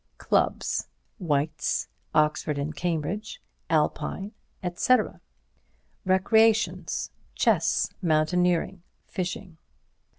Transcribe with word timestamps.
Clubs: 0.17 0.87
White's; 1.19 1.87
Oxford 2.15 2.57
and 2.57 2.75
Cambridge; 2.75 3.39
Alpine, 3.69 4.31
etc. 4.63 5.21
Recreations: 6.05 7.11
Chess, 7.35 7.87
Mountaineering, 8.01 8.81
Fishing. 9.05 9.59